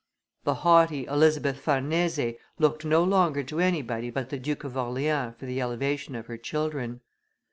[0.45, 5.45] The haughty Elizabeth Farnese looked no longer to anybody but the Duke of Orleans for
[5.45, 7.01] the elevation of her children.